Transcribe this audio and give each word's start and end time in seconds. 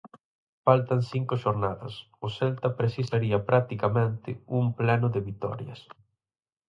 Faltan 0.65 1.01
cinco 1.11 1.35
xornadas, 1.43 1.93
o 2.25 2.27
Celta 2.37 2.69
precisaría 2.79 3.37
practicamente 3.49 4.29
un 4.59 4.65
pleno 4.79 5.07
de 5.13 5.19
vitorias. 5.29 5.81